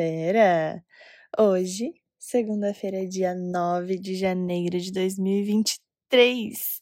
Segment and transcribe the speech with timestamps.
[0.00, 0.82] segunda-feira.
[1.38, 6.80] Hoje, segunda-feira, dia 9 de janeiro de 2023.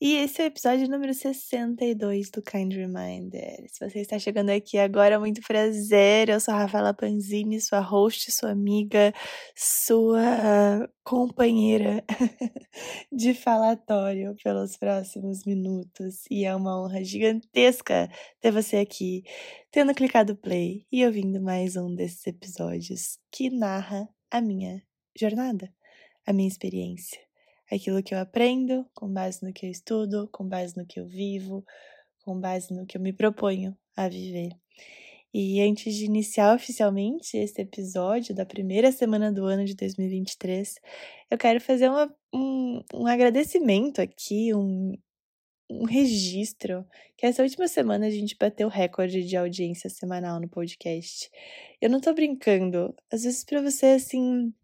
[0.00, 3.64] E esse é o episódio número 62 do Kind Reminder.
[3.68, 6.28] Se você está chegando aqui agora, muito prazer.
[6.28, 9.14] Eu sou a Rafaela Panzini, sua host, sua amiga,
[9.54, 12.04] sua companheira
[13.12, 16.24] de falatório pelos próximos minutos.
[16.28, 19.22] E é uma honra gigantesca ter você aqui,
[19.70, 24.82] tendo clicado play e ouvindo mais um desses episódios que narra a minha
[25.16, 25.72] jornada,
[26.26, 27.24] a minha experiência
[27.74, 31.06] aquilo que eu aprendo, com base no que eu estudo, com base no que eu
[31.06, 31.64] vivo,
[32.22, 34.50] com base no que eu me proponho a viver.
[35.32, 40.76] E antes de iniciar oficialmente esse episódio da primeira semana do ano de 2023,
[41.28, 44.92] eu quero fazer uma, um, um agradecimento aqui, um,
[45.68, 51.28] um registro, que essa última semana a gente bateu recorde de audiência semanal no podcast.
[51.80, 54.54] Eu não tô brincando, às vezes para você assim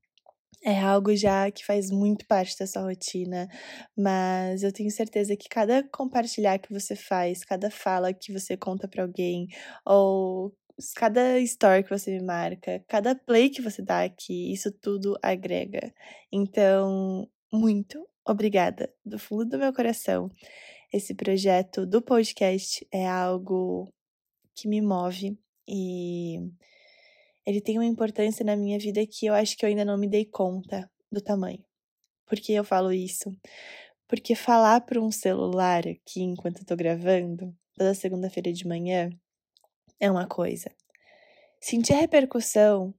[0.62, 3.48] é algo já que faz muito parte da sua rotina,
[3.96, 8.86] mas eu tenho certeza que cada compartilhar que você faz, cada fala que você conta
[8.86, 9.48] para alguém,
[9.86, 10.54] ou
[10.96, 15.92] cada story que você me marca, cada play que você dá aqui, isso tudo agrega.
[16.32, 20.30] Então, muito obrigada do fundo do meu coração.
[20.92, 23.92] Esse projeto do podcast é algo
[24.54, 25.38] que me move
[25.68, 26.38] e
[27.50, 30.08] ele tem uma importância na minha vida que eu acho que eu ainda não me
[30.08, 31.64] dei conta do tamanho.
[32.24, 33.36] Por que eu falo isso?
[34.06, 39.10] Porque falar para um celular aqui enquanto eu tô gravando, toda segunda-feira de manhã,
[39.98, 40.70] é uma coisa.
[41.60, 42.94] Sentir a repercussão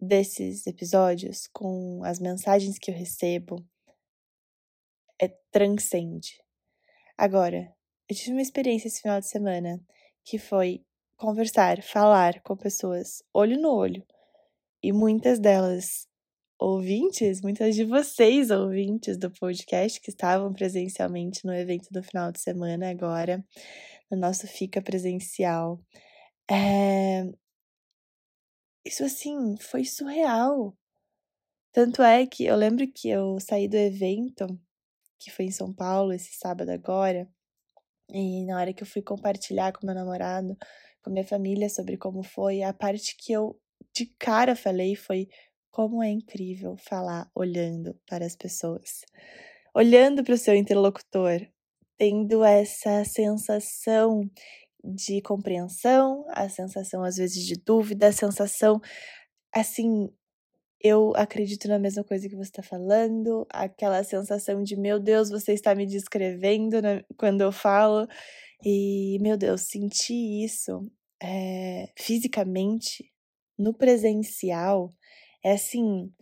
[0.00, 3.64] desses episódios com as mensagens que eu recebo
[5.16, 6.42] é transcende.
[7.16, 7.72] Agora,
[8.08, 9.80] eu tive uma experiência esse final de semana
[10.24, 10.84] que foi
[11.16, 14.04] conversar, falar com pessoas olho no olho.
[14.82, 16.06] E muitas delas
[16.58, 22.40] ouvintes, muitas de vocês ouvintes do podcast que estavam presencialmente no evento do final de
[22.40, 23.44] semana agora,
[24.10, 25.80] no nosso Fica Presencial.
[26.50, 27.24] É...
[28.84, 30.76] Isso assim, foi surreal.
[31.72, 34.46] Tanto é que eu lembro que eu saí do evento,
[35.18, 37.28] que foi em São Paulo esse sábado agora,
[38.10, 40.56] e na hora que eu fui compartilhar com meu namorado
[41.04, 43.56] com minha família sobre como foi, a parte que eu
[43.94, 45.28] de cara falei foi
[45.70, 49.02] como é incrível falar olhando para as pessoas,
[49.74, 51.40] olhando para o seu interlocutor,
[51.98, 54.28] tendo essa sensação
[54.84, 58.80] de compreensão, a sensação às vezes de dúvida, a sensação
[59.54, 60.08] assim,
[60.80, 65.52] eu acredito na mesma coisa que você está falando, aquela sensação de meu Deus, você
[65.52, 68.06] está me descrevendo né, quando eu falo.
[68.62, 70.90] E, meu Deus, sentir isso
[71.22, 73.10] é, fisicamente,
[73.58, 74.92] no presencial,
[75.44, 76.12] é assim.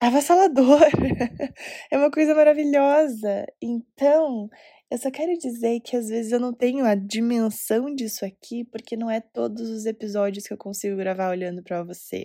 [0.00, 0.80] avassalador.
[1.90, 3.46] é uma coisa maravilhosa.
[3.60, 4.48] Então,
[4.90, 8.96] eu só quero dizer que às vezes eu não tenho a dimensão disso aqui, porque
[8.96, 12.24] não é todos os episódios que eu consigo gravar olhando para você.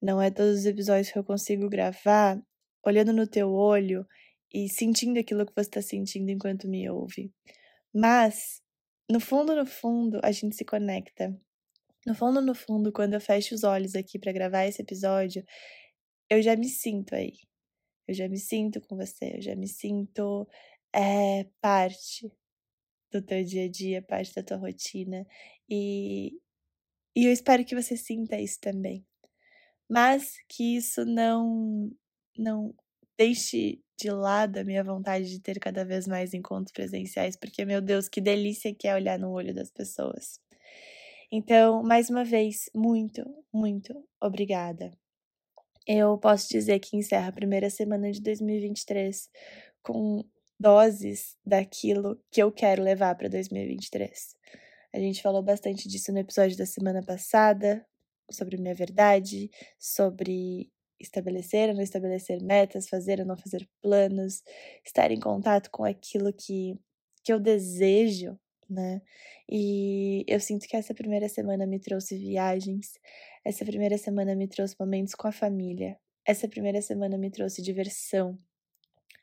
[0.00, 2.40] Não é todos os episódios que eu consigo gravar
[2.84, 4.06] olhando no teu olho
[4.52, 7.32] e sentindo aquilo que você está sentindo enquanto me ouve.
[7.94, 8.60] Mas,
[9.10, 11.34] no fundo, no fundo, a gente se conecta.
[12.06, 15.44] No fundo, no fundo, quando eu fecho os olhos aqui para gravar esse episódio,
[16.28, 17.32] eu já me sinto aí.
[18.08, 20.46] Eu já me sinto com você, eu já me sinto
[20.94, 22.30] é, parte
[23.12, 25.26] do teu dia a dia, parte da tua rotina.
[25.68, 26.40] E,
[27.16, 29.06] e eu espero que você sinta isso também.
[29.88, 31.90] Mas que isso não,
[32.36, 32.74] não
[33.18, 37.80] deixe de lado a minha vontade de ter cada vez mais encontros presenciais, porque, meu
[37.80, 40.40] Deus, que delícia que é olhar no olho das pessoas.
[41.30, 44.92] Então, mais uma vez, muito, muito obrigada.
[45.86, 49.28] Eu posso dizer que encerra a primeira semana de 2023
[49.82, 50.24] com
[50.58, 54.36] doses daquilo que eu quero levar para 2023.
[54.94, 57.84] A gente falou bastante disso no episódio da semana passada,
[58.30, 60.70] sobre minha verdade, sobre
[61.04, 64.42] estabelecer ou não estabelecer metas, fazer ou não fazer planos,
[64.84, 66.78] estar em contato com aquilo que,
[67.22, 69.02] que eu desejo, né?
[69.48, 72.98] E eu sinto que essa primeira semana me trouxe viagens,
[73.44, 78.38] essa primeira semana me trouxe momentos com a família, essa primeira semana me trouxe diversão,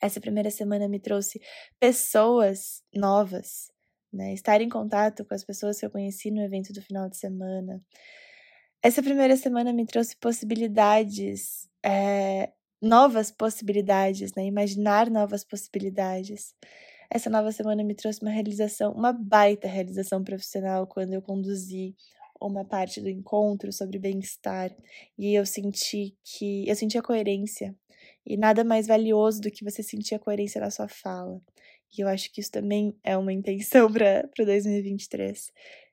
[0.01, 1.41] essa primeira semana me trouxe
[1.79, 3.71] pessoas novas,
[4.11, 4.33] né?
[4.33, 7.81] Estar em contato com as pessoas que eu conheci no evento do final de semana.
[8.83, 12.51] Essa primeira semana me trouxe possibilidades é,
[12.81, 14.45] novas possibilidades, né?
[14.45, 16.55] Imaginar novas possibilidades.
[17.09, 21.95] Essa nova semana me trouxe uma realização, uma baita realização profissional quando eu conduzi
[22.41, 24.75] uma parte do encontro sobre bem-estar
[25.15, 27.75] e eu senti que eu senti a coerência
[28.25, 31.39] e nada mais valioso do que você sentir a coerência na sua fala.
[31.95, 35.51] E eu acho que isso também é uma intenção para o 2023.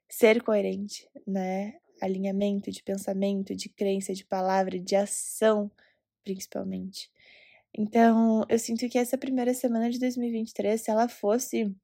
[0.08, 1.75] Ser coerente, né?
[2.00, 5.71] Alinhamento de pensamento, de crença, de palavra, de ação,
[6.25, 7.11] principalmente.
[7.77, 11.75] Então, eu sinto que essa primeira semana de 2023, se ela fosse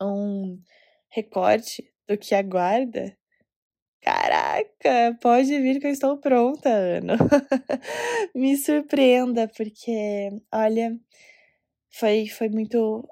[0.00, 0.60] um
[1.10, 3.16] recorte do que aguarda,
[4.00, 7.16] caraca, pode vir que eu estou pronta, Ana.
[8.34, 10.98] Me surpreenda, porque, olha,
[11.90, 13.08] foi, foi muito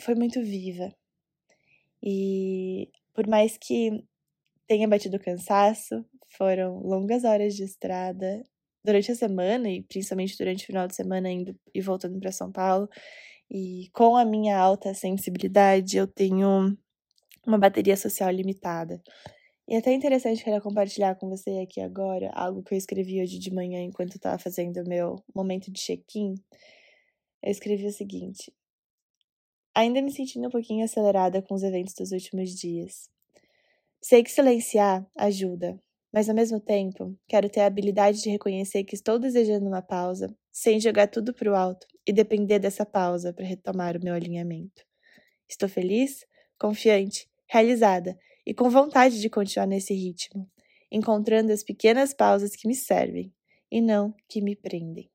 [0.00, 0.94] foi muito viva.
[2.02, 4.04] E por mais que
[4.66, 6.04] tenha batido cansaço,
[6.36, 8.42] foram longas horas de estrada
[8.84, 12.52] durante a semana e principalmente durante o final de semana indo e voltando para São
[12.52, 12.88] Paulo.
[13.50, 16.76] E com a minha alta sensibilidade, eu tenho
[17.46, 19.02] uma bateria social limitada.
[19.68, 23.38] E é até interessante querer compartilhar com você aqui agora algo que eu escrevi hoje
[23.38, 26.34] de manhã enquanto eu estava fazendo o meu momento de check-in.
[27.42, 28.52] Eu escrevi o seguinte:
[29.74, 33.13] ainda me sentindo um pouquinho acelerada com os eventos dos últimos dias.
[34.06, 35.80] Sei que silenciar ajuda,
[36.12, 40.28] mas ao mesmo tempo quero ter a habilidade de reconhecer que estou desejando uma pausa,
[40.52, 44.84] sem jogar tudo para o alto e depender dessa pausa para retomar o meu alinhamento.
[45.48, 46.26] Estou feliz,
[46.58, 48.14] confiante, realizada
[48.44, 50.46] e com vontade de continuar nesse ritmo,
[50.92, 53.32] encontrando as pequenas pausas que me servem
[53.72, 55.10] e não que me prendem.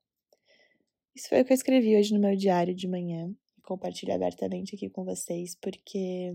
[1.16, 3.32] Isso foi o que eu escrevi hoje no meu diário de manhã
[3.70, 6.34] compartilho abertamente aqui com vocês, porque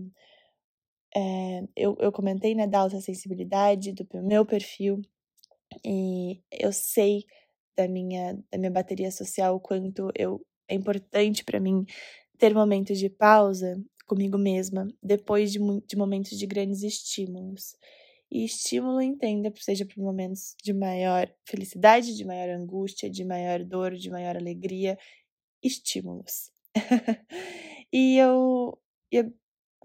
[1.15, 5.01] é, eu, eu comentei né, da alta sensibilidade, do meu perfil,
[5.83, 7.25] e eu sei
[7.77, 11.85] da minha, da minha bateria social o quanto eu, é importante para mim
[12.37, 17.75] ter momentos de pausa comigo mesma depois de, de momentos de grandes estímulos.
[18.31, 23.93] E estímulo, entenda, seja por momentos de maior felicidade, de maior angústia, de maior dor,
[23.95, 24.97] de maior alegria,
[25.63, 26.51] estímulos.
[27.93, 28.77] e eu,
[29.11, 29.33] eu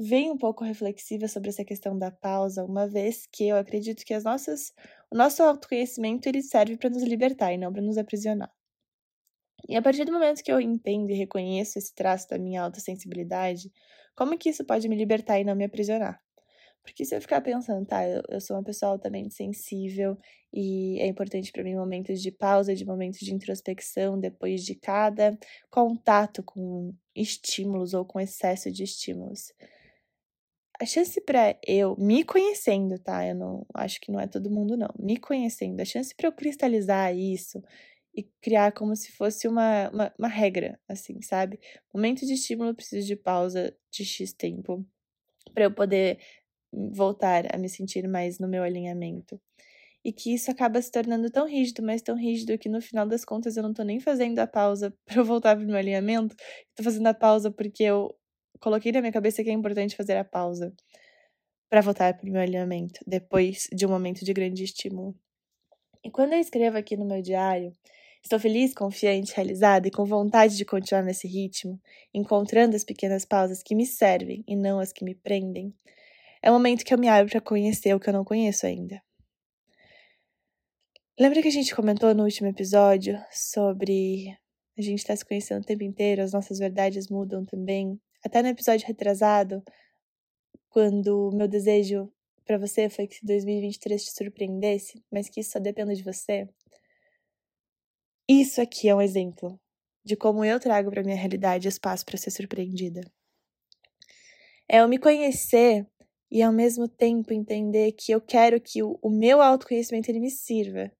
[0.02, 4.14] venho um pouco reflexiva sobre essa questão da pausa, uma vez que eu acredito que
[4.14, 4.73] as nossas,
[5.11, 8.50] o nosso autoconhecimento ele serve para nos libertar e não para nos aprisionar.
[9.69, 13.70] E a partir do momento que eu entendo e reconheço esse traço da minha autossensibilidade,
[14.17, 16.19] como que isso pode me libertar e não me aprisionar?
[16.82, 20.17] Porque se eu ficar pensando, tá, eu, eu sou uma pessoa altamente sensível
[20.50, 25.38] e é importante para mim momentos de pausa, de momentos de introspecção depois de cada
[25.70, 29.52] contato com estímulos ou com excesso de estímulos.
[30.81, 33.27] A chance para eu me conhecendo, tá?
[33.27, 34.88] Eu não acho que não é todo mundo não.
[34.99, 37.62] Me conhecendo, a chance para eu cristalizar isso
[38.15, 41.61] e criar como se fosse uma, uma, uma regra, assim, sabe?
[41.93, 44.85] Momento de estímulo, preciso de pausa de X tempo
[45.55, 46.19] para eu poder
[46.73, 49.41] voltar a me sentir mais no meu alinhamento.
[50.05, 53.25] E que isso acaba se tornando tão rígido, mas tão rígido que no final das
[53.25, 56.35] contas eu não tô nem fazendo a pausa para eu voltar pro meu alinhamento,
[56.75, 58.15] tô fazendo a pausa porque eu
[58.61, 60.73] coloquei na minha cabeça que é importante fazer a pausa
[61.69, 65.15] para voltar pro meu alinhamento depois de um momento de grande estímulo.
[66.05, 67.75] E quando eu escrevo aqui no meu diário,
[68.23, 71.81] Estou feliz, confiante, realizada e com vontade de continuar nesse ritmo,
[72.12, 75.75] encontrando as pequenas pausas que me servem e não as que me prendem.
[76.43, 79.02] É o momento que eu me abro para conhecer o que eu não conheço ainda.
[81.19, 84.37] Lembra que a gente comentou no último episódio sobre
[84.79, 88.00] a gente estar tá se conhecendo o tempo inteiro, as nossas verdades mudam também?
[88.25, 89.62] Até no episódio retrasado,
[90.69, 92.12] quando o meu desejo
[92.45, 96.49] para você foi que 2023 te surpreendesse, mas que isso só dependa de você.
[98.29, 99.61] Isso aqui é um exemplo
[100.05, 103.00] de como eu trago para minha realidade espaço para ser surpreendida.
[104.69, 105.87] É eu me conhecer
[106.31, 110.31] e ao mesmo tempo entender que eu quero que o, o meu autoconhecimento ele me
[110.31, 110.93] sirva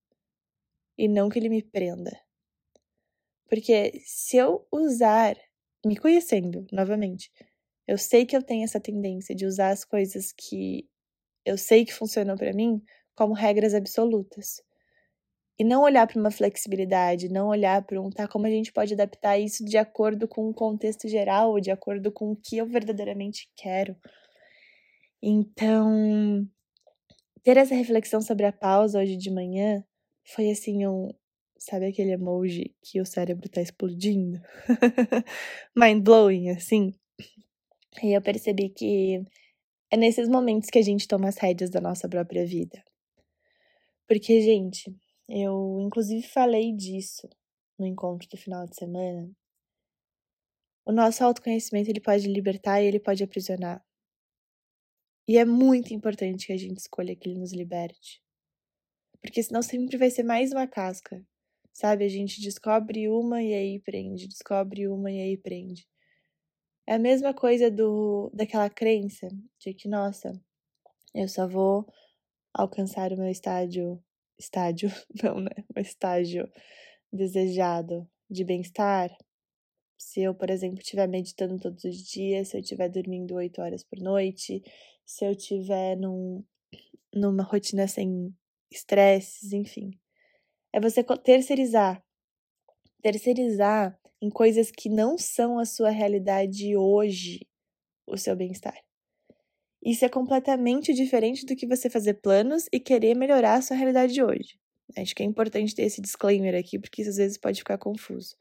[0.99, 2.21] e não que ele me prenda.
[3.49, 5.37] Porque se eu usar,
[5.85, 7.31] me conhecendo novamente,
[7.87, 10.89] eu sei que eu tenho essa tendência de usar as coisas que
[11.45, 12.83] eu sei que funcionam para mim
[13.15, 14.63] como regras absolutas.
[15.59, 18.95] E não olhar para uma flexibilidade, não olhar para um tá como a gente pode
[18.95, 23.51] adaptar isso de acordo com o contexto geral, de acordo com o que eu verdadeiramente
[23.57, 23.95] quero.
[25.23, 26.49] Então,
[27.43, 29.85] ter essa reflexão sobre a pausa hoje de manhã
[30.25, 31.11] foi assim um.
[31.61, 34.41] Sabe aquele emoji que o cérebro tá explodindo?
[35.77, 36.95] Mind blowing, assim.
[38.03, 39.23] E eu percebi que
[39.91, 42.83] é nesses momentos que a gente toma as rédeas da nossa própria vida.
[44.09, 44.91] Porque, gente,
[45.29, 47.29] eu inclusive falei disso
[47.79, 49.31] no encontro do final de semana.
[50.87, 53.85] O nosso autoconhecimento ele pode libertar e ele pode aprisionar.
[55.29, 58.23] E é muito importante que a gente escolha que ele nos liberte.
[59.21, 61.23] Porque senão sempre vai ser mais uma casca.
[61.81, 62.05] Sabe?
[62.05, 65.89] A gente descobre uma e aí prende, descobre uma e aí prende.
[66.87, 70.31] É a mesma coisa do daquela crença de que, nossa,
[71.15, 71.87] eu só vou
[72.53, 73.99] alcançar o meu estádio,
[74.39, 74.91] estádio,
[75.25, 75.51] não, né?
[75.75, 76.47] O estágio
[77.11, 79.11] desejado de bem-estar.
[79.99, 83.85] Se eu, por exemplo, estiver meditando todos os dias, se eu estiver dormindo oito horas
[83.85, 84.63] por noite,
[85.07, 86.45] se eu estiver num,
[87.15, 88.35] numa rotina sem
[88.71, 90.00] estresses, enfim.
[90.73, 92.03] É você terceirizar.
[93.03, 97.47] Terceirizar em coisas que não são a sua realidade hoje
[98.07, 98.77] o seu bem-estar.
[99.83, 104.13] Isso é completamente diferente do que você fazer planos e querer melhorar a sua realidade
[104.13, 104.59] de hoje.
[104.97, 108.37] Acho que é importante ter esse disclaimer aqui, porque isso às vezes pode ficar confuso.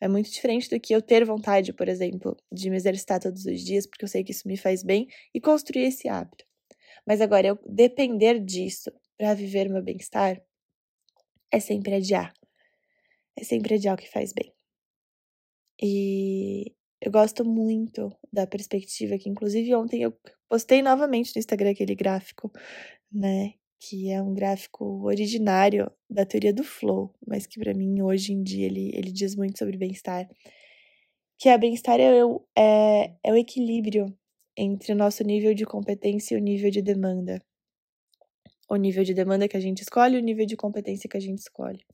[0.00, 3.60] É muito diferente do que eu ter vontade, por exemplo, de me exercitar todos os
[3.62, 6.44] dias, porque eu sei que isso me faz bem, e construir esse hábito.
[7.06, 10.40] Mas agora, eu depender disso para viver meu bem-estar
[11.54, 12.34] é sempre adiar.
[13.38, 14.52] É sempre adiar o que faz bem.
[15.80, 20.12] E eu gosto muito da perspectiva que, inclusive, ontem eu
[20.48, 22.50] postei novamente no Instagram aquele gráfico,
[23.12, 23.54] né?
[23.80, 28.42] Que é um gráfico originário da teoria do flow, mas que para mim hoje em
[28.42, 30.28] dia ele, ele diz muito sobre bem-estar.
[31.38, 32.20] Que a bem-estar é,
[32.56, 34.06] é, é o equilíbrio
[34.56, 37.40] entre o nosso nível de competência e o nível de demanda.
[38.68, 41.38] O nível de demanda que a gente escolhe o nível de competência que a gente
[41.38, 41.84] escolhe.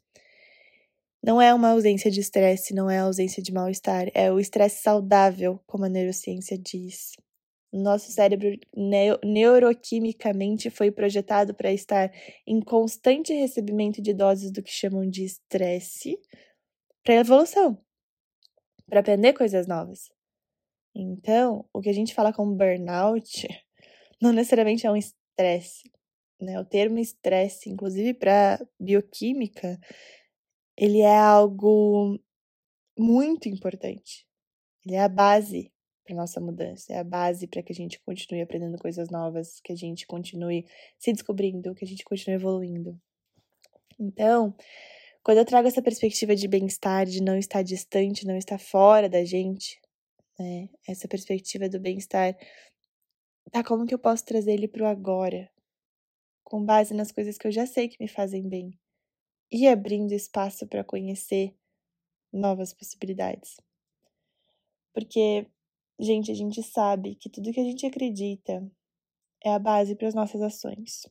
[1.22, 5.60] Não é uma ausência de estresse, não é ausência de mal-estar, é o estresse saudável,
[5.66, 7.12] como a neurociência diz.
[7.72, 8.58] Nosso cérebro
[9.22, 12.10] neuroquimicamente foi projetado para estar
[12.46, 16.18] em constante recebimento de doses do que chamam de estresse
[17.04, 17.78] para evolução,
[18.88, 20.10] para aprender coisas novas.
[20.94, 23.46] Então, o que a gente fala como burnout
[24.20, 25.82] não necessariamente é um estresse.
[26.40, 26.59] Né?
[26.59, 29.78] O termo estresse, inclusive para bioquímica,
[30.76, 32.18] ele é algo
[32.99, 34.26] muito importante.
[34.85, 35.70] Ele é a base
[36.04, 39.73] para nossa mudança, é a base para que a gente continue aprendendo coisas novas, que
[39.73, 40.66] a gente continue
[40.99, 42.99] se descobrindo, que a gente continue evoluindo.
[43.99, 44.54] Então,
[45.23, 49.25] quando eu trago essa perspectiva de bem-estar, de não estar distante, não estar fora da
[49.25, 49.78] gente,
[50.38, 50.68] né?
[50.88, 52.35] Essa perspectiva do bem-estar,
[53.52, 55.50] tá como que eu posso trazer ele para o agora,
[56.50, 58.76] com base nas coisas que eu já sei que me fazem bem,
[59.52, 61.54] e abrindo espaço para conhecer
[62.33, 63.57] novas possibilidades.
[64.92, 65.47] Porque,
[65.97, 68.69] gente, a gente sabe que tudo que a gente acredita
[69.45, 71.07] é a base para as nossas ações.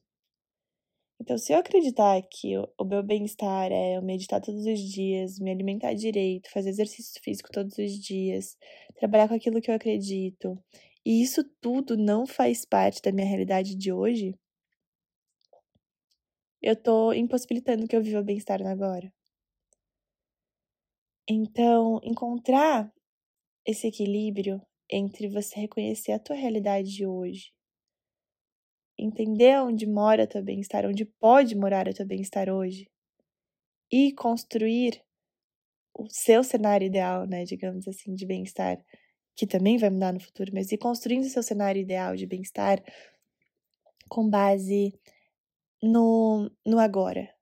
[1.22, 5.52] Então, se eu acreditar que o meu bem-estar é eu meditar todos os dias, me
[5.52, 8.58] alimentar direito, fazer exercício físico todos os dias,
[8.98, 10.62] trabalhar com aquilo que eu acredito,
[11.06, 14.38] e isso tudo não faz parte da minha realidade de hoje,
[16.62, 19.12] eu tô impossibilitando que eu viva bem-estar agora.
[21.28, 22.92] Então, encontrar
[23.66, 27.52] esse equilíbrio entre você reconhecer a tua realidade de hoje,
[28.98, 32.90] entender onde mora o teu bem-estar, onde pode morar o teu bem-estar hoje,
[33.92, 35.02] e construir
[35.98, 38.78] o seu cenário ideal, né, digamos assim, de bem-estar,
[39.36, 42.82] que também vai mudar no futuro, mas ir construindo o seu cenário ideal de bem-estar
[44.10, 44.94] com base
[45.82, 47.34] no, no agora.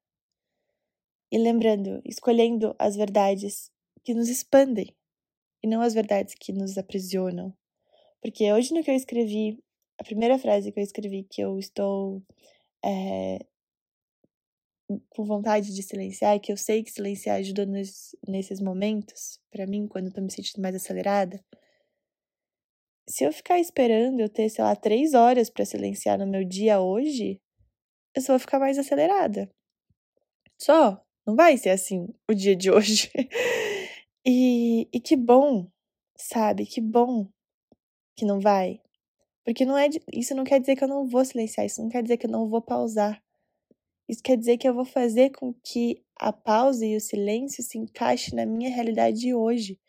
[1.32, 3.70] E lembrando, escolhendo as verdades
[4.04, 4.96] que nos expandem
[5.64, 7.54] e não as verdades que nos aprisionam.
[8.22, 9.60] Porque hoje no que eu escrevi,
[10.00, 12.24] a primeira frase que eu escrevi que eu estou
[12.86, 13.40] é,
[15.10, 19.88] com vontade de silenciar, que eu sei que silenciar ajuda nos, nesses momentos, para mim,
[19.88, 21.44] quando eu tô me sentindo mais acelerada.
[23.10, 26.80] Se eu ficar esperando eu ter, sei lá, três horas para silenciar no meu dia
[26.80, 27.42] hoje,
[28.18, 29.50] eu só ficar mais acelerada.
[30.58, 31.04] Só.
[31.26, 33.12] Não vai ser assim o dia de hoje.
[34.26, 35.70] e, e que bom,
[36.16, 36.66] sabe?
[36.66, 37.28] Que bom
[38.16, 38.82] que não vai.
[39.44, 42.02] Porque não é, isso não quer dizer que eu não vou silenciar, isso não quer
[42.02, 43.22] dizer que eu não vou pausar.
[44.08, 47.78] Isso quer dizer que eu vou fazer com que a pausa e o silêncio se
[47.78, 49.80] encaixem na minha realidade de hoje,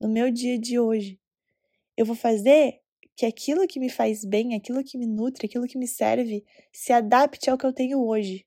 [0.00, 1.20] no meu dia de hoje.
[1.96, 2.80] Eu vou fazer
[3.18, 6.92] que aquilo que me faz bem, aquilo que me nutre, aquilo que me serve, se
[6.92, 8.46] adapte ao que eu tenho hoje.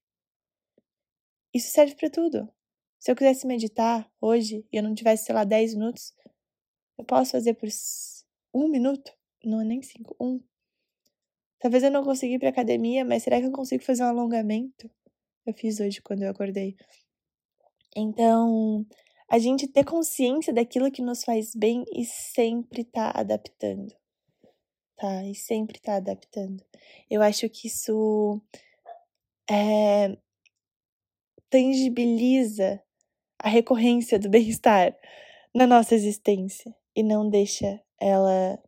[1.54, 2.50] Isso serve para tudo.
[2.98, 6.14] Se eu quisesse meditar hoje e eu não tivesse, sei lá, 10 minutos,
[6.98, 7.68] eu posso fazer por
[8.54, 9.12] um minuto?
[9.44, 10.40] Não nem cinco, um.
[11.60, 14.90] Talvez eu não consiga ir pra academia, mas será que eu consigo fazer um alongamento?
[15.46, 16.78] Eu fiz hoje quando eu acordei.
[17.94, 18.86] Então,
[19.30, 24.00] a gente ter consciência daquilo que nos faz bem e sempre tá adaptando
[25.02, 25.24] tá?
[25.24, 26.64] E sempre tá adaptando.
[27.10, 28.40] Eu acho que isso
[29.50, 30.16] é,
[31.50, 32.80] tangibiliza
[33.40, 34.96] a recorrência do bem-estar
[35.56, 38.62] na nossa existência e não deixa ela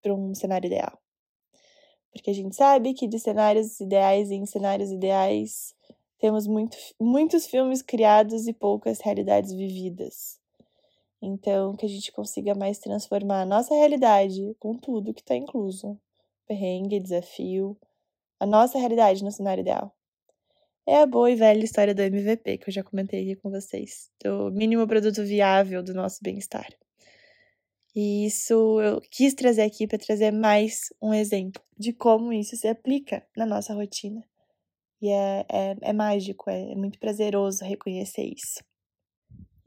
[0.00, 0.98] para um cenário ideal.
[2.10, 5.74] Porque a gente sabe que de cenários ideais em cenários ideais
[6.18, 10.40] temos muito, muitos filmes criados e poucas realidades vividas.
[11.20, 15.98] Então, que a gente consiga mais transformar a nossa realidade com tudo que está incluso
[16.46, 17.76] perrengue, desafio
[18.38, 19.94] a nossa realidade no cenário ideal.
[20.86, 24.10] É a boa e velha história do MVP que eu já comentei aqui com vocês,
[24.22, 26.68] do mínimo produto viável do nosso bem-estar.
[27.94, 32.68] E isso eu quis trazer aqui para trazer mais um exemplo de como isso se
[32.68, 34.22] aplica na nossa rotina.
[35.00, 38.62] E é, é, é mágico, é, é muito prazeroso reconhecer isso.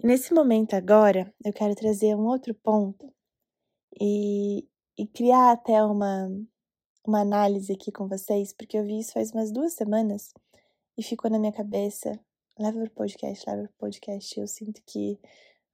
[0.01, 3.13] E nesse momento agora, eu quero trazer um outro ponto
[3.99, 4.65] e,
[4.97, 6.29] e criar até uma,
[7.05, 10.33] uma análise aqui com vocês, porque eu vi isso faz umas duas semanas
[10.97, 12.17] e ficou na minha cabeça.
[12.57, 14.39] Leva pro podcast, leva pro podcast.
[14.39, 15.19] Eu sinto que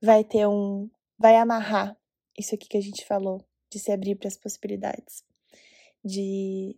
[0.02, 0.90] vai ter um.
[1.20, 1.96] Vai amarrar
[2.36, 5.24] isso aqui que a gente falou, de se abrir para as possibilidades,
[6.04, 6.76] de,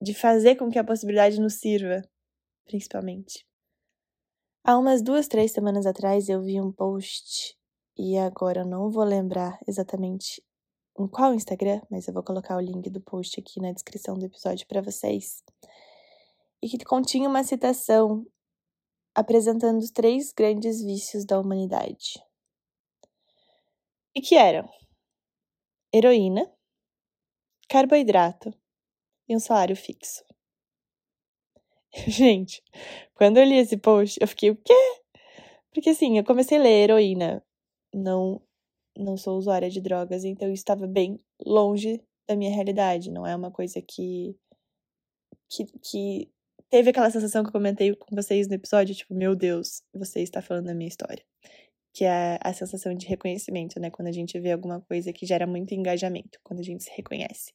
[0.00, 2.02] de fazer com que a possibilidade nos sirva,
[2.66, 3.48] principalmente.
[4.64, 7.56] Há umas duas, três semanas atrás eu vi um post
[7.96, 10.42] e agora eu não vou lembrar exatamente
[10.98, 14.26] em qual Instagram, mas eu vou colocar o link do post aqui na descrição do
[14.26, 15.42] episódio para vocês.
[16.62, 18.26] E que continha uma citação
[19.14, 22.22] apresentando os três grandes vícios da humanidade.
[24.14, 24.68] E que eram
[25.94, 26.52] heroína,
[27.68, 28.52] carboidrato
[29.28, 30.24] e um salário fixo.
[32.06, 32.62] Gente,
[33.14, 34.74] quando eu li esse post, eu fiquei, o quê?
[35.72, 37.42] Porque assim, eu comecei a ler heroína.
[37.94, 38.42] Não,
[38.96, 43.10] não sou usuária de drogas, então isso estava bem longe da minha realidade.
[43.10, 44.36] Não é uma coisa que,
[45.48, 46.30] que, que
[46.68, 50.42] teve aquela sensação que eu comentei com vocês no episódio, tipo, meu Deus, você está
[50.42, 51.24] falando da minha história.
[51.94, 53.90] Que é a sensação de reconhecimento, né?
[53.90, 57.52] Quando a gente vê alguma coisa que gera muito engajamento, quando a gente se reconhece.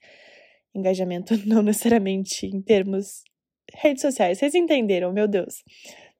[0.74, 3.24] Engajamento não necessariamente em termos
[3.76, 4.38] redes sociais.
[4.38, 5.64] Vocês entenderam, meu Deus.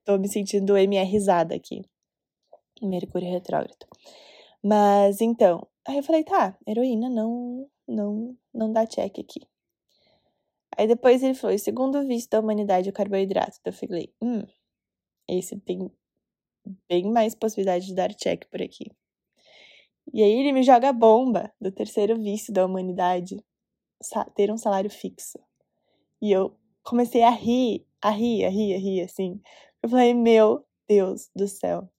[0.04, 1.82] Tô me sentindo MR risada aqui.
[2.82, 3.88] Mercúrio retrógrado.
[4.62, 9.42] Mas então, aí eu falei, tá, heroína não, não, não dá check aqui.
[10.78, 13.58] Aí depois ele falou, segundo visto da humanidade, o carboidrato.
[13.60, 14.44] Então eu falei, hum,
[15.28, 15.92] esse tem
[16.90, 18.92] bem mais possibilidade de dar check por aqui.
[20.12, 23.38] E aí ele me joga a bomba do terceiro vício da humanidade,
[24.36, 25.40] ter um salário fixo.
[26.22, 29.42] E eu comecei a rir, a rir, a rir, a rir, assim.
[29.82, 31.90] Eu falei, meu Deus do céu.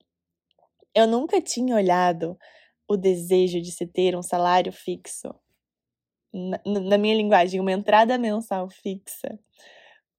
[0.94, 2.38] Eu nunca tinha olhado
[2.86, 5.34] o desejo de se ter um salário fixo,
[6.32, 9.38] na, na minha linguagem, uma entrada mensal fixa,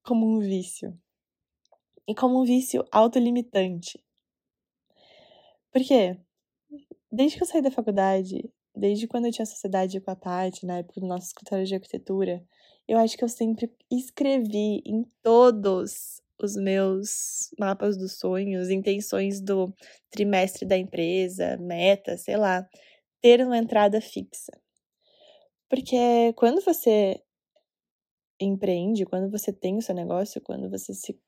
[0.04, 0.97] como um vício.
[2.08, 4.04] E como um vício autolimitante.
[5.71, 6.17] Por quê?
[7.12, 10.78] Desde que eu saí da faculdade, desde quando eu tinha sociedade com a Paty, na
[10.78, 12.45] época do nosso escritório de arquitetura,
[12.87, 19.73] eu acho que eu sempre escrevi em todos os meus mapas dos sonhos, intenções do
[20.09, 22.67] trimestre da empresa, meta, sei lá,
[23.21, 24.51] ter uma entrada fixa.
[25.69, 27.21] Porque quando você
[28.39, 31.19] empreende, quando você tem o seu negócio, quando você se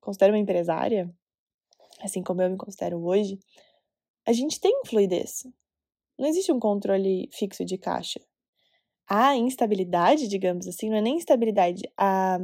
[0.00, 1.12] considera uma empresária,
[2.00, 3.38] assim como eu me considero hoje,
[4.26, 5.44] a gente tem fluidez.
[6.18, 8.20] Não existe um controle fixo de caixa
[9.08, 12.38] a instabilidade, digamos assim, não é nem instabilidade, a,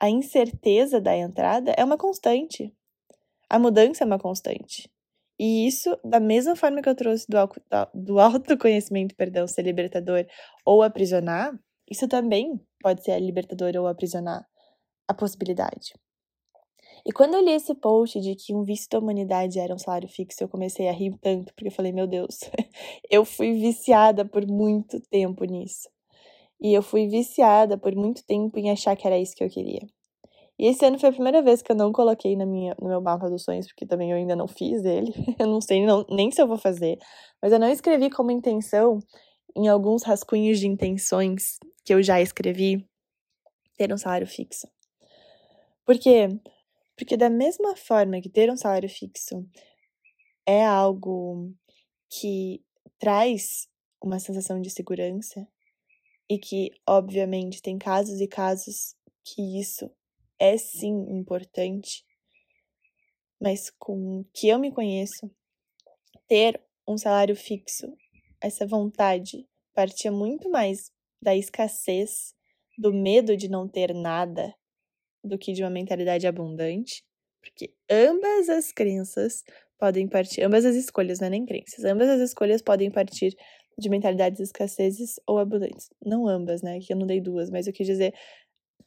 [0.00, 2.74] a incerteza da entrada é uma constante.
[3.48, 4.90] A mudança é uma constante.
[5.38, 7.36] E isso, da mesma forma que eu trouxe do,
[7.94, 10.26] do autoconhecimento, perdão, ser libertador
[10.64, 11.56] ou aprisionar,
[11.90, 14.46] isso também pode ser libertador ou aprisionar
[15.06, 15.94] a possibilidade.
[17.06, 20.08] E quando eu li esse post de que um visto da humanidade era um salário
[20.08, 22.40] fixo, eu comecei a rir tanto, porque eu falei, meu Deus,
[23.10, 25.88] eu fui viciada por muito tempo nisso.
[26.60, 29.86] E eu fui viciada por muito tempo em achar que era isso que eu queria.
[30.58, 33.00] E esse ano foi a primeira vez que eu não coloquei na minha, no meu
[33.00, 35.12] mapa dos sonhos, porque também eu ainda não fiz ele.
[35.38, 36.98] Eu não sei não, nem se eu vou fazer.
[37.40, 38.98] Mas eu não escrevi como intenção
[39.56, 42.84] em alguns rascunhos de intenções que eu já escrevi
[43.76, 44.66] ter um salário fixo.
[45.86, 46.28] Por quê?
[46.98, 49.48] Porque, da mesma forma que ter um salário fixo
[50.44, 51.54] é algo
[52.10, 52.60] que
[52.98, 53.68] traz
[54.02, 55.46] uma sensação de segurança,
[56.28, 59.90] e que, obviamente, tem casos e casos que isso
[60.38, 62.04] é sim importante,
[63.40, 65.30] mas com que eu me conheço,
[66.26, 67.96] ter um salário fixo,
[68.40, 70.90] essa vontade partia muito mais
[71.22, 72.34] da escassez,
[72.76, 74.54] do medo de não ter nada,
[75.28, 77.04] do que de uma mentalidade abundante,
[77.40, 79.44] porque ambas as crenças
[79.78, 83.36] podem partir, ambas as escolhas, não é nem crenças, ambas as escolhas podem partir
[83.78, 85.88] de mentalidades escassezes ou abundantes.
[86.04, 86.80] Não ambas, né?
[86.80, 88.12] Que eu não dei duas, mas eu quis dizer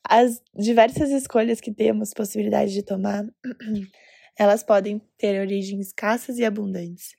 [0.04, 3.23] as diversas escolhas que temos possibilidade de tomar,
[4.38, 7.15] elas podem ter origens escassas e abundantes.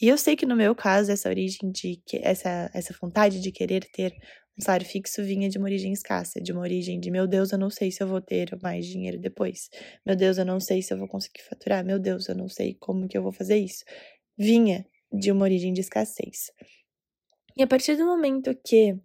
[0.00, 3.84] E eu sei que no meu caso, essa origem de essa, essa vontade de querer
[3.92, 4.12] ter
[4.58, 7.58] um salário fixo vinha de uma origem escassa, de uma origem de meu Deus, eu
[7.58, 9.70] não sei se eu vou ter mais dinheiro depois.
[10.04, 11.84] Meu Deus, eu não sei se eu vou conseguir faturar.
[11.84, 13.84] Meu Deus, eu não sei como que eu vou fazer isso.
[14.36, 16.50] Vinha de uma origem de escassez.
[17.56, 18.96] E a partir do momento que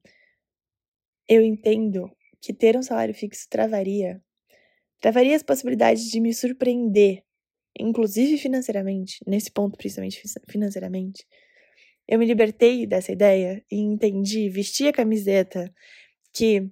[1.27, 2.10] eu entendo
[2.41, 4.21] que ter um salário fixo travaria,
[5.01, 7.23] travaria as possibilidades de me surpreender,
[7.77, 11.25] inclusive financeiramente, nesse ponto principalmente financeiramente.
[12.07, 15.73] Eu me libertei dessa ideia e entendi, vesti a camiseta
[16.33, 16.71] que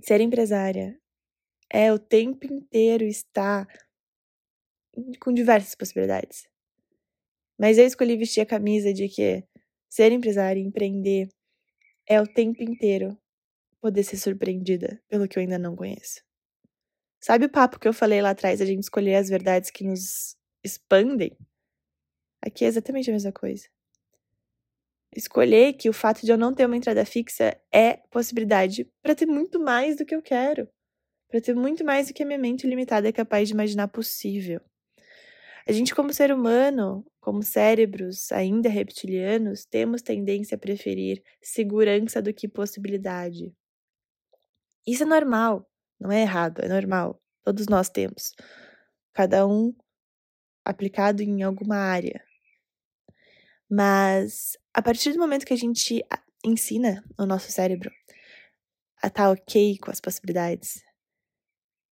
[0.00, 0.98] ser empresária
[1.68, 3.66] é o tempo inteiro estar
[5.20, 6.46] com diversas possibilidades.
[7.58, 9.44] Mas eu escolhi vestir a camisa de que
[9.88, 11.28] ser empresária e empreender
[12.06, 13.18] é o tempo inteiro
[13.80, 16.22] poder ser surpreendida pelo que eu ainda não conheço.
[17.20, 20.36] Sabe o papo que eu falei lá atrás, a gente escolher as verdades que nos
[20.64, 21.36] expandem?
[22.40, 23.68] Aqui é exatamente a mesma coisa.
[25.14, 29.26] Escolher que o fato de eu não ter uma entrada fixa é possibilidade para ter
[29.26, 30.68] muito mais do que eu quero,
[31.28, 34.60] para ter muito mais do que a minha mente limitada é capaz de imaginar possível.
[35.66, 42.34] A gente, como ser humano, como cérebros ainda reptilianos, temos tendência a preferir segurança do
[42.34, 43.54] que possibilidade.
[44.86, 45.68] Isso é normal,
[46.00, 47.22] não é errado, é normal.
[47.44, 48.34] Todos nós temos.
[49.12, 49.72] Cada um
[50.64, 52.24] aplicado em alguma área.
[53.74, 56.04] Mas a partir do momento que a gente
[56.44, 57.90] ensina o nosso cérebro
[59.02, 60.84] a estar tá ok com as possibilidades,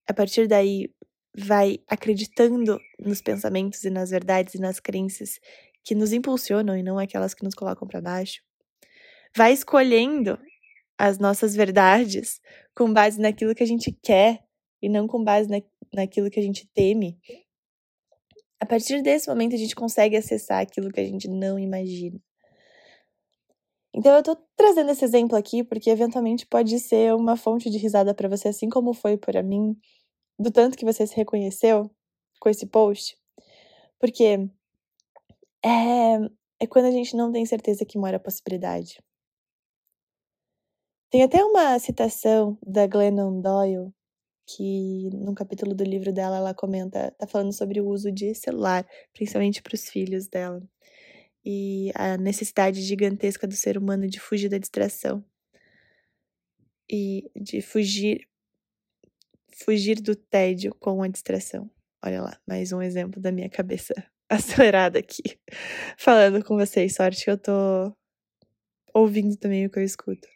[0.07, 0.93] a partir daí
[1.35, 5.41] vai acreditando nos pensamentos e nas verdades e nas crenças
[5.83, 8.43] que nos impulsionam e não aquelas que nos colocam para baixo.
[9.35, 10.39] Vai escolhendo
[10.99, 12.43] as nossas verdades
[12.75, 14.45] com base naquilo que a gente quer
[14.83, 15.63] e não com base na,
[15.95, 17.19] naquilo que a gente teme.
[18.61, 22.21] A partir desse momento a gente consegue acessar aquilo que a gente não imagina.
[23.95, 28.15] Então eu tô trazendo esse exemplo aqui porque eventualmente pode ser uma fonte de risada
[28.15, 29.77] para você, assim como foi para mim
[30.39, 31.91] do tanto que você se reconheceu
[32.41, 33.19] com esse post.
[33.99, 34.49] Porque
[35.65, 36.15] é,
[36.61, 39.03] é quando a gente não tem certeza que mora a possibilidade.
[41.11, 43.93] Tem até uma citação da Glennon Doyle,
[44.57, 48.87] que num capítulo do livro dela ela comenta, tá falando sobre o uso de celular,
[49.13, 50.63] principalmente para os filhos dela,
[51.45, 55.25] e a necessidade gigantesca do ser humano de fugir da distração
[56.91, 58.27] e de fugir
[59.65, 61.71] fugir do tédio com a distração.
[62.03, 63.95] Olha lá, mais um exemplo da minha cabeça
[64.29, 65.23] acelerada aqui,
[65.99, 66.95] falando com vocês.
[66.95, 67.95] Sorte que eu tô
[68.95, 70.27] ouvindo também o que eu escuto.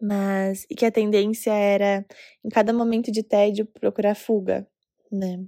[0.00, 2.06] Mas, e que a tendência era,
[2.42, 4.66] em cada momento de tédio, procurar fuga,
[5.12, 5.44] né?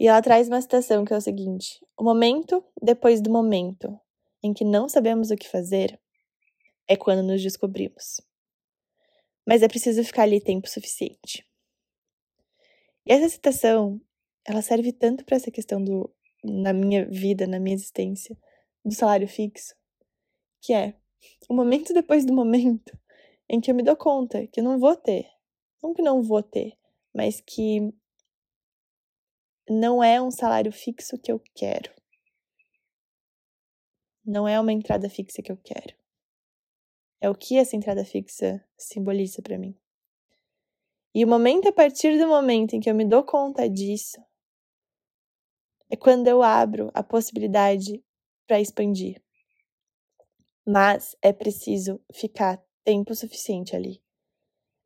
[0.00, 3.98] E ela traz uma citação que é o seguinte: O momento depois do momento
[4.42, 6.00] em que não sabemos o que fazer
[6.88, 8.20] é quando nos descobrimos.
[9.46, 11.46] Mas é preciso ficar ali tempo suficiente.
[13.06, 14.00] E essa citação,
[14.46, 16.10] ela serve tanto para essa questão do
[16.42, 18.36] na minha vida, na minha existência,
[18.84, 19.74] do salário fixo,
[20.60, 20.94] que é
[21.48, 22.92] o momento depois do momento
[23.54, 25.30] em que eu me dou conta que eu não vou ter,
[25.80, 26.76] não que não vou ter,
[27.14, 27.94] mas que
[29.68, 31.94] não é um salário fixo que eu quero.
[34.24, 35.94] Não é uma entrada fixa que eu quero.
[37.20, 39.78] É o que essa entrada fixa simboliza para mim.
[41.14, 44.20] E o momento a partir do momento em que eu me dou conta disso
[45.88, 48.02] é quando eu abro a possibilidade
[48.48, 49.22] para expandir.
[50.66, 54.02] Mas é preciso ficar tempo suficiente ali.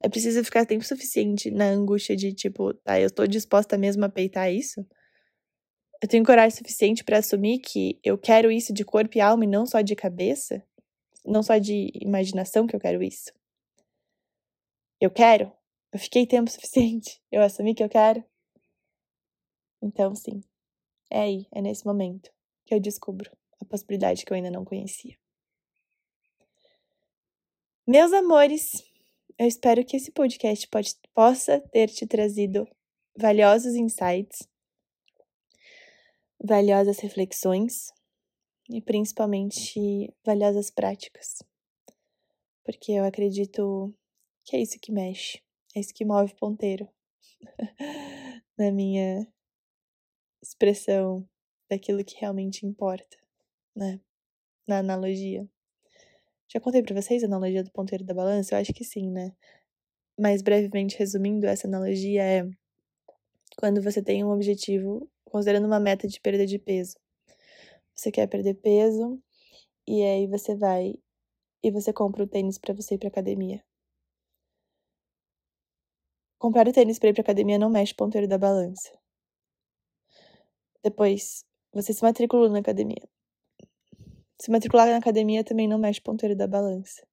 [0.00, 4.08] É preciso ficar tempo suficiente na angústia de tipo, tá, eu tô disposta mesmo a
[4.08, 4.86] peitar isso?
[6.00, 9.48] Eu tenho coragem suficiente para assumir que eu quero isso de corpo e alma e
[9.48, 10.62] não só de cabeça?
[11.26, 13.32] Não só de imaginação que eu quero isso?
[15.00, 15.52] Eu quero?
[15.92, 17.20] Eu fiquei tempo suficiente.
[17.32, 18.24] Eu assumi que eu quero.
[19.82, 20.40] Então, sim.
[21.10, 22.30] É aí, é nesse momento
[22.64, 23.30] que eu descubro
[23.60, 25.16] a possibilidade que eu ainda não conhecia.
[27.90, 28.84] Meus amores,
[29.38, 32.68] eu espero que esse podcast pode, possa ter te trazido
[33.16, 34.46] valiosos insights,
[36.38, 37.90] valiosas reflexões
[38.68, 41.42] e principalmente valiosas práticas.
[42.62, 43.94] porque eu acredito
[44.44, 45.42] que é isso que mexe,
[45.74, 46.86] é isso que move ponteiro
[48.58, 49.26] na minha
[50.42, 51.26] expressão
[51.70, 53.16] daquilo que realmente importa,
[53.74, 53.98] né?
[54.66, 55.48] Na analogia.
[56.50, 58.54] Já contei para vocês a analogia do ponteiro da balança?
[58.54, 59.32] Eu acho que sim, né?
[60.18, 62.48] Mas brevemente resumindo, essa analogia é
[63.58, 66.96] quando você tem um objetivo, considerando uma meta de perda de peso.
[67.94, 69.20] Você quer perder peso
[69.86, 70.94] e aí você vai
[71.62, 73.64] e você compra o tênis para você ir para academia.
[76.38, 78.90] Comprar o tênis para ir para academia não mexe o ponteiro da balança.
[80.82, 83.08] Depois, você se matriculou na academia.
[84.40, 87.06] Se matricular na academia também não mexe ponteiro da balança.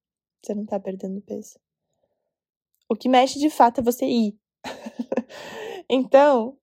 [0.43, 1.59] Você não tá perdendo peso.
[2.87, 4.37] O que mexe de fato é você ir.
[5.89, 6.57] então,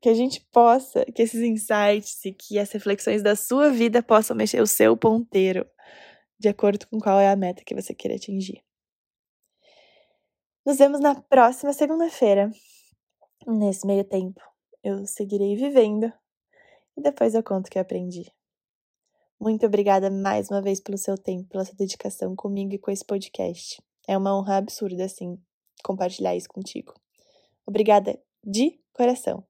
[0.00, 4.36] que a gente possa, que esses insights e que as reflexões da sua vida possam
[4.36, 5.68] mexer o seu ponteiro
[6.38, 8.62] de acordo com qual é a meta que você quer atingir.
[10.64, 12.50] Nos vemos na próxima segunda-feira.
[13.46, 14.40] Nesse meio tempo,
[14.82, 16.12] eu seguirei vivendo
[16.96, 18.32] e depois eu conto o que aprendi.
[19.40, 23.04] Muito obrigada mais uma vez pelo seu tempo, pela sua dedicação comigo e com esse
[23.04, 23.80] podcast.
[24.08, 25.38] É uma honra absurda, assim,
[25.84, 26.92] compartilhar isso contigo.
[27.64, 29.46] Obrigada de coração.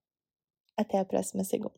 [0.77, 1.78] Até a próxima segunda.